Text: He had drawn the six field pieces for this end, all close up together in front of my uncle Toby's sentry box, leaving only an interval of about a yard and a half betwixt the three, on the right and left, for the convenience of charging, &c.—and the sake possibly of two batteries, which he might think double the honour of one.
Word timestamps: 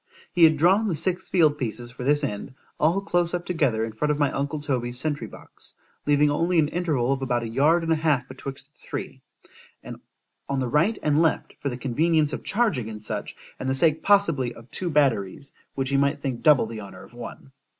He 0.33 0.45
had 0.45 0.57
drawn 0.57 0.87
the 0.87 0.95
six 0.95 1.29
field 1.29 1.59
pieces 1.59 1.91
for 1.91 2.03
this 2.03 2.23
end, 2.23 2.55
all 2.79 3.01
close 3.01 3.35
up 3.35 3.45
together 3.45 3.85
in 3.85 3.91
front 3.91 4.11
of 4.11 4.17
my 4.17 4.31
uncle 4.31 4.59
Toby's 4.59 4.97
sentry 4.99 5.27
box, 5.27 5.75
leaving 6.07 6.31
only 6.31 6.57
an 6.57 6.69
interval 6.69 7.13
of 7.13 7.21
about 7.21 7.43
a 7.43 7.47
yard 7.47 7.83
and 7.83 7.91
a 7.93 7.97
half 7.97 8.27
betwixt 8.27 8.73
the 8.73 8.79
three, 8.79 9.21
on 10.49 10.59
the 10.59 10.67
right 10.67 10.97
and 11.03 11.21
left, 11.21 11.53
for 11.59 11.69
the 11.69 11.77
convenience 11.77 12.33
of 12.33 12.43
charging, 12.43 12.97
&c.—and 12.97 13.69
the 13.69 13.75
sake 13.75 14.01
possibly 14.01 14.55
of 14.55 14.71
two 14.71 14.89
batteries, 14.89 15.53
which 15.75 15.89
he 15.89 15.97
might 15.97 16.19
think 16.19 16.41
double 16.41 16.65
the 16.65 16.81
honour 16.81 17.03
of 17.03 17.13
one. 17.13 17.51